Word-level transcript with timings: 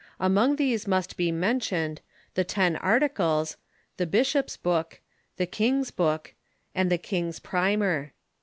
Among 0.19 0.55
these 0.55 0.87
must 0.87 1.15
be 1.15 1.31
mentioned" 1.31 2.01
The 2.33 2.43
Ten 2.43 2.75
Articles,"" 2.77 3.57
The 3.97 4.07
Bishoii's 4.07 4.57
Book,"" 4.57 4.99
The 5.37 5.45
King's 5.45 5.91
Book," 5.91 6.33
and" 6.73 6.89
The 6.91 6.97
King's 6.97 7.37
Primer." 7.39 8.13